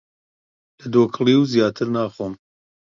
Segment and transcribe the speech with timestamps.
[0.79, 2.33] لە دۆکڵیو زیاتر ناخۆم!